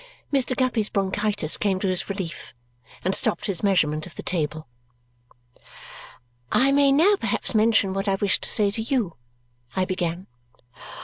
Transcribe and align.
Mr. 0.33 0.55
Guppy's 0.57 0.89
bronchitis 0.89 1.57
came 1.57 1.77
to 1.79 1.87
his 1.87 2.09
relief 2.09 2.55
and 3.05 3.13
stopped 3.13 3.45
his 3.45 3.61
measurement 3.61 4.07
of 4.07 4.15
the 4.15 4.23
table. 4.23 4.65
"I 6.51 6.71
may 6.71 6.91
now 6.91 7.17
perhaps 7.19 7.53
mention 7.53 7.93
what 7.93 8.07
I 8.07 8.15
wished 8.15 8.41
to 8.41 8.49
say 8.49 8.71
to 8.71 8.81
you?" 8.81 9.15
I 9.75 9.85
began. 9.85 10.25